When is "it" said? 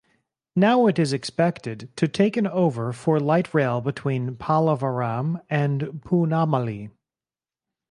0.87-0.97